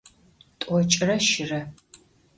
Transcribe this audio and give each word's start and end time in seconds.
T'oç'ıre 0.59 1.17
şıre. 1.27 1.61